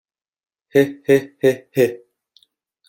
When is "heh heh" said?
0.73-1.25, 1.05-1.59, 1.41-1.93